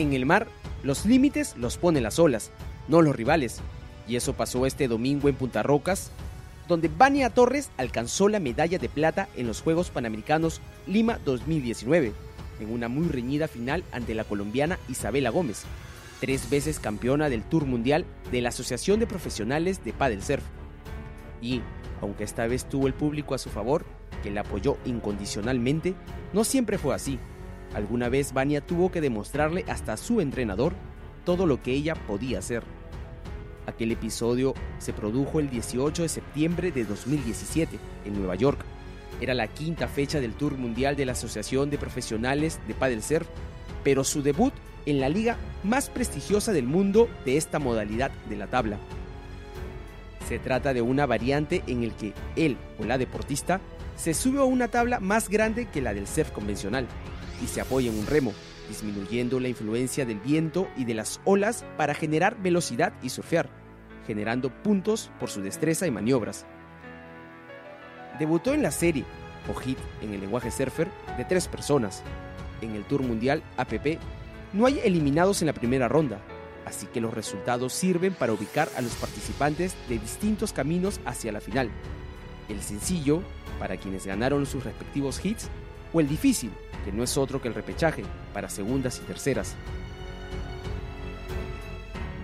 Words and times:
En 0.00 0.14
el 0.14 0.24
mar, 0.24 0.48
los 0.82 1.04
límites 1.04 1.54
los 1.58 1.76
ponen 1.76 2.04
las 2.04 2.18
olas, 2.18 2.52
no 2.88 3.02
los 3.02 3.14
rivales. 3.14 3.60
Y 4.08 4.16
eso 4.16 4.32
pasó 4.32 4.64
este 4.64 4.88
domingo 4.88 5.28
en 5.28 5.34
Punta 5.34 5.62
Rocas, 5.62 6.10
donde 6.68 6.88
Vania 6.88 7.28
Torres 7.28 7.68
alcanzó 7.76 8.30
la 8.30 8.40
medalla 8.40 8.78
de 8.78 8.88
plata 8.88 9.28
en 9.36 9.46
los 9.46 9.60
Juegos 9.60 9.90
Panamericanos 9.90 10.62
Lima 10.86 11.18
2019, 11.26 12.14
en 12.60 12.72
una 12.72 12.88
muy 12.88 13.08
reñida 13.08 13.46
final 13.46 13.84
ante 13.92 14.14
la 14.14 14.24
colombiana 14.24 14.78
Isabela 14.88 15.28
Gómez, 15.28 15.64
tres 16.18 16.48
veces 16.48 16.80
campeona 16.80 17.28
del 17.28 17.42
Tour 17.42 17.66
Mundial 17.66 18.06
de 18.32 18.40
la 18.40 18.48
Asociación 18.48 19.00
de 19.00 19.06
Profesionales 19.06 19.84
de 19.84 19.92
Paddle 19.92 20.22
Surf. 20.22 20.44
Y, 21.42 21.60
aunque 22.00 22.24
esta 22.24 22.46
vez 22.46 22.66
tuvo 22.66 22.86
el 22.86 22.94
público 22.94 23.34
a 23.34 23.38
su 23.38 23.50
favor, 23.50 23.84
que 24.22 24.30
la 24.30 24.40
apoyó 24.40 24.78
incondicionalmente, 24.86 25.92
no 26.32 26.44
siempre 26.44 26.78
fue 26.78 26.94
así. 26.94 27.18
Alguna 27.74 28.08
vez 28.08 28.32
Vania 28.32 28.60
tuvo 28.60 28.90
que 28.90 29.00
demostrarle 29.00 29.64
hasta 29.68 29.96
su 29.96 30.20
entrenador 30.20 30.74
todo 31.24 31.46
lo 31.46 31.62
que 31.62 31.72
ella 31.72 31.94
podía 31.94 32.40
hacer. 32.40 32.64
Aquel 33.66 33.92
episodio 33.92 34.54
se 34.78 34.92
produjo 34.92 35.38
el 35.38 35.48
18 35.48 36.02
de 36.02 36.08
septiembre 36.08 36.72
de 36.72 36.84
2017 36.84 37.78
en 38.04 38.18
Nueva 38.18 38.34
York. 38.34 38.58
Era 39.20 39.34
la 39.34 39.46
quinta 39.46 39.86
fecha 39.86 40.18
del 40.18 40.34
Tour 40.34 40.56
Mundial 40.56 40.96
de 40.96 41.06
la 41.06 41.12
Asociación 41.12 41.70
de 41.70 41.78
Profesionales 41.78 42.58
de 42.66 42.74
Paddle 42.74 43.02
Surf, 43.02 43.28
pero 43.84 44.02
su 44.02 44.22
debut 44.22 44.52
en 44.86 44.98
la 44.98 45.08
liga 45.08 45.36
más 45.62 45.90
prestigiosa 45.90 46.52
del 46.52 46.66
mundo 46.66 47.08
de 47.24 47.36
esta 47.36 47.58
modalidad 47.58 48.10
de 48.28 48.36
la 48.36 48.48
tabla. 48.48 48.78
Se 50.26 50.38
trata 50.38 50.72
de 50.72 50.82
una 50.82 51.06
variante 51.06 51.62
en 51.66 51.84
el 51.84 51.92
que 51.92 52.14
él 52.34 52.56
o 52.78 52.84
la 52.84 52.98
deportista 52.98 53.60
se 53.96 54.14
sube 54.14 54.38
a 54.38 54.44
una 54.44 54.68
tabla 54.68 54.98
más 54.98 55.28
grande 55.28 55.66
que 55.66 55.82
la 55.82 55.92
del 55.92 56.06
surf 56.06 56.30
convencional 56.30 56.88
y 57.42 57.46
se 57.46 57.60
apoya 57.60 57.90
en 57.90 57.98
un 57.98 58.06
remo, 58.06 58.32
disminuyendo 58.68 59.40
la 59.40 59.48
influencia 59.48 60.04
del 60.04 60.20
viento 60.20 60.68
y 60.76 60.84
de 60.84 60.94
las 60.94 61.20
olas 61.24 61.64
para 61.76 61.94
generar 61.94 62.40
velocidad 62.40 62.92
y 63.02 63.10
surfear, 63.10 63.48
generando 64.06 64.50
puntos 64.62 65.10
por 65.18 65.30
su 65.30 65.40
destreza 65.40 65.86
y 65.86 65.90
maniobras. 65.90 66.46
Debutó 68.18 68.54
en 68.54 68.62
la 68.62 68.70
serie, 68.70 69.04
o 69.48 69.54
hit 69.54 69.78
en 70.02 70.14
el 70.14 70.20
lenguaje 70.20 70.50
surfer, 70.50 70.88
de 71.16 71.24
tres 71.24 71.48
personas. 71.48 72.02
En 72.60 72.74
el 72.74 72.84
Tour 72.84 73.02
Mundial 73.02 73.42
APP 73.56 73.98
no 74.52 74.66
hay 74.66 74.80
eliminados 74.84 75.42
en 75.42 75.46
la 75.46 75.54
primera 75.54 75.88
ronda, 75.88 76.20
así 76.66 76.86
que 76.86 77.00
los 77.00 77.14
resultados 77.14 77.72
sirven 77.72 78.12
para 78.12 78.32
ubicar 78.32 78.68
a 78.76 78.82
los 78.82 78.92
participantes 78.96 79.74
de 79.88 79.98
distintos 79.98 80.52
caminos 80.52 81.00
hacia 81.04 81.32
la 81.32 81.40
final. 81.40 81.70
El 82.48 82.60
sencillo, 82.60 83.22
para 83.58 83.76
quienes 83.76 84.06
ganaron 84.06 84.44
sus 84.46 84.64
respectivos 84.64 85.24
hits, 85.24 85.48
o 85.92 86.00
el 86.00 86.08
difícil, 86.08 86.50
que 86.84 86.92
no 86.92 87.02
es 87.02 87.16
otro 87.16 87.40
que 87.40 87.48
el 87.48 87.54
repechaje, 87.54 88.04
para 88.32 88.48
segundas 88.48 89.00
y 89.02 89.06
terceras. 89.06 89.54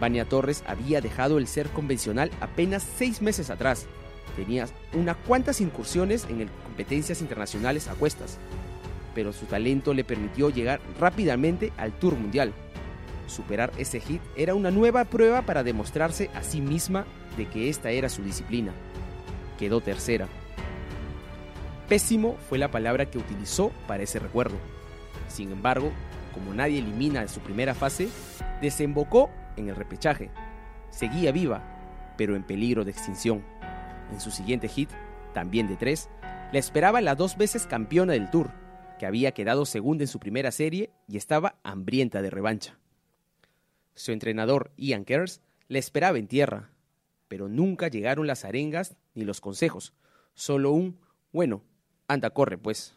Vania 0.00 0.26
Torres 0.26 0.62
había 0.66 1.00
dejado 1.00 1.38
el 1.38 1.46
ser 1.46 1.68
convencional 1.70 2.30
apenas 2.40 2.86
seis 2.96 3.22
meses 3.22 3.50
atrás. 3.50 3.86
Tenía 4.36 4.66
unas 4.92 5.16
cuantas 5.16 5.60
incursiones 5.60 6.26
en 6.28 6.48
competencias 6.64 7.20
internacionales 7.22 7.88
a 7.88 7.94
cuestas, 7.94 8.38
pero 9.14 9.32
su 9.32 9.46
talento 9.46 9.94
le 9.94 10.04
permitió 10.04 10.50
llegar 10.50 10.80
rápidamente 11.00 11.72
al 11.78 11.92
Tour 11.92 12.16
Mundial, 12.16 12.52
Superar 13.26 13.72
ese 13.76 14.00
hit 14.00 14.22
era 14.36 14.54
una 14.54 14.70
nueva 14.70 15.04
prueba 15.04 15.42
para 15.42 15.64
demostrarse 15.64 16.30
a 16.34 16.42
sí 16.42 16.60
misma 16.60 17.04
de 17.36 17.46
que 17.46 17.68
esta 17.68 17.90
era 17.90 18.08
su 18.08 18.22
disciplina. 18.22 18.72
Quedó 19.58 19.80
tercera. 19.80 20.28
Pésimo 21.88 22.36
fue 22.48 22.58
la 22.58 22.70
palabra 22.70 23.06
que 23.06 23.18
utilizó 23.18 23.70
para 23.86 24.02
ese 24.02 24.18
recuerdo. 24.18 24.56
Sin 25.28 25.52
embargo, 25.52 25.92
como 26.34 26.52
nadie 26.52 26.80
elimina 26.80 27.22
en 27.22 27.28
su 27.28 27.40
primera 27.40 27.74
fase, 27.74 28.08
desembocó 28.60 29.30
en 29.56 29.68
el 29.68 29.76
repechaje. 29.76 30.30
Seguía 30.90 31.30
viva, 31.30 31.62
pero 32.18 32.34
en 32.34 32.42
peligro 32.42 32.84
de 32.84 32.90
extinción. 32.90 33.44
En 34.12 34.20
su 34.20 34.32
siguiente 34.32 34.68
hit, 34.68 34.90
también 35.32 35.68
de 35.68 35.76
tres, 35.76 36.08
la 36.52 36.58
esperaba 36.58 37.00
la 37.00 37.14
dos 37.14 37.36
veces 37.36 37.66
campeona 37.66 38.14
del 38.14 38.30
Tour, 38.30 38.50
que 38.98 39.06
había 39.06 39.32
quedado 39.32 39.64
segunda 39.64 40.02
en 40.02 40.08
su 40.08 40.18
primera 40.18 40.50
serie 40.50 40.90
y 41.06 41.16
estaba 41.16 41.56
hambrienta 41.62 42.20
de 42.20 42.30
revancha. 42.30 42.78
Su 43.94 44.10
entrenador, 44.10 44.72
Ian 44.76 45.04
Kers, 45.04 45.40
le 45.68 45.78
esperaba 45.78 46.18
en 46.18 46.26
tierra, 46.26 46.70
pero 47.28 47.48
nunca 47.48 47.88
llegaron 47.88 48.26
las 48.26 48.44
arengas 48.44 48.96
ni 49.14 49.24
los 49.24 49.40
consejos, 49.40 49.94
solo 50.34 50.72
un, 50.72 50.98
bueno, 51.32 51.62
anda, 52.08 52.30
corre 52.30 52.58
pues. 52.58 52.94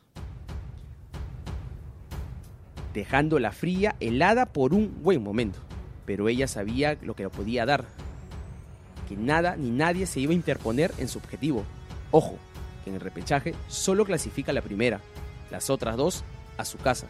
Dejando 2.94 3.40
la 3.40 3.52
fría 3.52 3.96
helada 4.00 4.48
por 4.48 4.74
un 4.74 5.04
buen 5.04 5.24
momento, 5.24 5.60
pero 6.06 6.28
ella 6.28 6.48
sabía 6.48 6.98
lo 7.02 7.16
que 7.16 7.24
lo 7.24 7.30
podía 7.30 7.66
dar, 7.66 7.86
que 9.08 9.16
nada 9.16 9.56
ni 9.56 9.70
nadie 9.70 10.06
se 10.06 10.20
iba 10.20 10.32
a 10.32 10.36
interponer 10.36 10.92
en 10.98 11.08
su 11.08 11.20
objetivo. 11.20 11.64
Ojo, 12.12 12.38
que 12.84 12.90
en 12.90 12.96
el 12.96 13.02
repechaje 13.02 13.54
solo 13.68 14.06
clasifica 14.06 14.54
la 14.54 14.62
primera, 14.62 15.02
las 15.52 15.70
otras 15.70 15.98
dos 15.98 16.24
a 16.58 16.66
su 16.66 16.78
casa. 16.78 17.08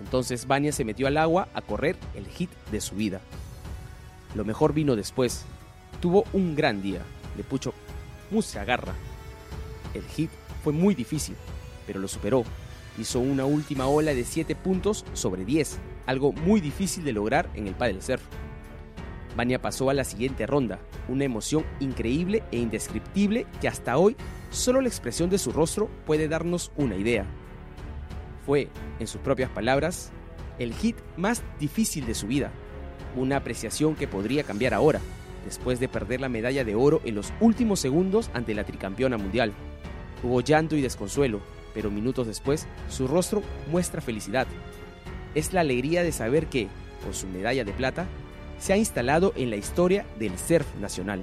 Entonces 0.00 0.46
Vania 0.46 0.72
se 0.72 0.84
metió 0.84 1.08
al 1.08 1.16
agua 1.16 1.48
a 1.54 1.62
correr 1.62 1.96
el 2.14 2.26
hit 2.26 2.50
de 2.70 2.80
su 2.80 2.94
vida. 2.94 3.20
Lo 4.34 4.44
mejor 4.44 4.72
vino 4.72 4.94
después. 4.94 5.44
Tuvo 6.00 6.24
un 6.32 6.54
gran 6.54 6.82
día. 6.82 7.00
Le 7.36 7.42
puso 7.42 7.74
mucha 8.30 8.64
garra. 8.64 8.94
El 9.94 10.02
hit 10.04 10.30
fue 10.62 10.72
muy 10.72 10.94
difícil, 10.94 11.36
pero 11.86 12.00
lo 12.00 12.08
superó. 12.08 12.44
Hizo 12.98 13.20
una 13.20 13.44
última 13.44 13.86
ola 13.86 14.14
de 14.14 14.24
7 14.24 14.54
puntos 14.56 15.04
sobre 15.12 15.44
10, 15.44 15.78
algo 16.06 16.32
muy 16.32 16.60
difícil 16.60 17.04
de 17.04 17.12
lograr 17.12 17.48
en 17.54 17.68
el 17.68 17.74
paddle 17.74 18.02
surf. 18.02 18.22
Vania 19.36 19.62
pasó 19.62 19.88
a 19.88 19.94
la 19.94 20.04
siguiente 20.04 20.46
ronda, 20.46 20.80
una 21.08 21.24
emoción 21.24 21.64
increíble 21.78 22.42
e 22.50 22.58
indescriptible 22.58 23.46
que 23.60 23.68
hasta 23.68 23.96
hoy 23.96 24.16
solo 24.50 24.80
la 24.80 24.88
expresión 24.88 25.30
de 25.30 25.38
su 25.38 25.52
rostro 25.52 25.88
puede 26.06 26.26
darnos 26.26 26.72
una 26.76 26.96
idea 26.96 27.24
fue, 28.48 28.68
en 28.98 29.06
sus 29.06 29.20
propias 29.20 29.50
palabras, 29.50 30.10
el 30.58 30.72
hit 30.72 30.96
más 31.18 31.42
difícil 31.60 32.06
de 32.06 32.14
su 32.14 32.28
vida. 32.28 32.50
Una 33.14 33.36
apreciación 33.36 33.94
que 33.94 34.08
podría 34.08 34.42
cambiar 34.42 34.72
ahora, 34.72 35.00
después 35.44 35.80
de 35.80 35.88
perder 35.88 36.22
la 36.22 36.30
medalla 36.30 36.64
de 36.64 36.74
oro 36.74 37.02
en 37.04 37.14
los 37.14 37.30
últimos 37.40 37.78
segundos 37.78 38.30
ante 38.32 38.54
la 38.54 38.64
tricampeona 38.64 39.18
mundial. 39.18 39.52
Hubo 40.22 40.40
llanto 40.40 40.76
y 40.76 40.82
desconsuelo, 40.82 41.40
pero 41.74 41.90
minutos 41.90 42.26
después 42.26 42.66
su 42.88 43.06
rostro 43.06 43.42
muestra 43.70 44.00
felicidad. 44.00 44.46
Es 45.34 45.52
la 45.52 45.60
alegría 45.60 46.02
de 46.02 46.12
saber 46.12 46.46
que, 46.46 46.68
con 47.04 47.14
su 47.14 47.26
medalla 47.26 47.64
de 47.64 47.72
plata, 47.72 48.06
se 48.58 48.72
ha 48.72 48.76
instalado 48.76 49.32
en 49.36 49.50
la 49.50 49.56
historia 49.56 50.04
del 50.18 50.36
surf 50.38 50.66
nacional. 50.80 51.22